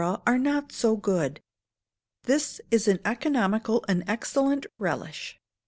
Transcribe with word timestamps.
are 0.25 0.39
not 0.39 0.71
so 0.71 0.95
good. 0.95 1.43
This 2.23 2.59
is 2.71 2.87
an 2.87 2.99
economical 3.05 3.85
and 3.87 4.03
excellent 4.07 4.65
relish. 4.79 5.39